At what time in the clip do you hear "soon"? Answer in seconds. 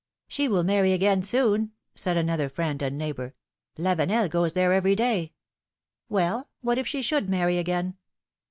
1.21-1.73